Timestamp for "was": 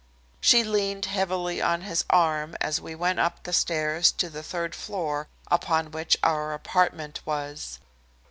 7.23-7.77